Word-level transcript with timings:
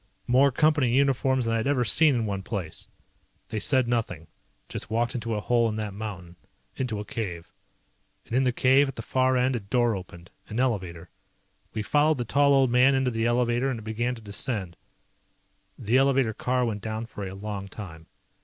More 0.25 0.51
Company 0.51 0.89
uniforms 0.89 1.45
than 1.45 1.53
I 1.53 1.57
had 1.57 1.67
ever 1.67 1.85
seen 1.85 2.15
in 2.15 2.25
one 2.25 2.41
place. 2.41 2.87
They 3.49 3.59
said 3.59 3.87
nothing. 3.87 4.25
Just 4.67 4.89
walked 4.89 5.13
into 5.13 5.35
a 5.35 5.39
hole 5.39 5.69
in 5.69 5.75
that 5.75 5.93
mountain. 5.93 6.37
Into 6.75 6.99
a 6.99 7.05
cave. 7.05 7.53
And 8.25 8.33
in 8.35 8.43
the 8.43 8.51
cave, 8.51 8.87
at 8.87 8.95
the 8.95 9.03
far 9.03 9.37
end, 9.37 9.55
a 9.55 9.59
door 9.59 9.95
opened. 9.95 10.31
An 10.47 10.59
elevator. 10.59 11.11
We 11.75 11.83
followed 11.83 12.17
the 12.17 12.25
tall 12.25 12.51
old 12.55 12.71
man 12.71 12.95
into 12.95 13.11
the 13.11 13.27
elevator 13.27 13.69
and 13.69 13.77
it 13.79 13.83
began 13.83 14.15
to 14.15 14.23
descend. 14.23 14.75
The 15.77 15.97
elevator 15.97 16.33
car 16.33 16.65
went 16.65 16.81
down 16.81 17.05
for 17.05 17.27
a 17.27 17.35
long 17.35 17.67
time. 17.67 18.07